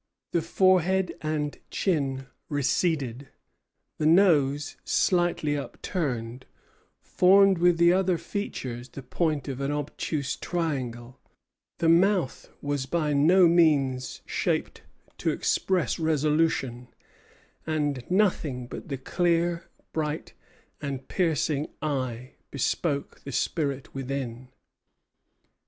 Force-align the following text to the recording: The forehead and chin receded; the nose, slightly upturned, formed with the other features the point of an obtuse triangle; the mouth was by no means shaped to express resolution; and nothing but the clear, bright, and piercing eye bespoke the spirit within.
The 0.31 0.41
forehead 0.41 1.13
and 1.21 1.59
chin 1.69 2.25
receded; 2.49 3.27
the 3.99 4.07
nose, 4.07 4.75
slightly 4.83 5.55
upturned, 5.55 6.47
formed 7.03 7.59
with 7.59 7.77
the 7.77 7.93
other 7.93 8.17
features 8.17 8.89
the 8.89 9.03
point 9.03 9.47
of 9.47 9.61
an 9.61 9.71
obtuse 9.71 10.35
triangle; 10.35 11.19
the 11.77 11.87
mouth 11.87 12.49
was 12.63 12.87
by 12.87 13.13
no 13.13 13.47
means 13.47 14.23
shaped 14.25 14.81
to 15.19 15.29
express 15.29 15.99
resolution; 15.99 16.87
and 17.67 18.03
nothing 18.09 18.65
but 18.65 18.87
the 18.87 18.97
clear, 18.97 19.65
bright, 19.93 20.33
and 20.81 21.07
piercing 21.09 21.69
eye 21.79 22.33
bespoke 22.49 23.21
the 23.23 23.31
spirit 23.31 23.93
within. 23.93 24.47